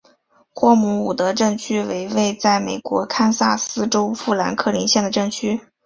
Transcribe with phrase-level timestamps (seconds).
[0.49, 5.61] 霍姆伍德镇区为位在美国堪萨斯州富兰克林县的镇区。